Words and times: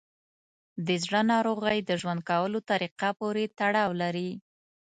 د 0.87 0.89
زړه 1.03 1.21
ناروغۍ 1.31 1.79
د 1.83 1.91
ژوند 2.01 2.21
کولو 2.29 2.59
طریقه 2.71 3.09
پورې 3.19 3.43
تړاو 3.59 3.91
لري. 4.01 4.29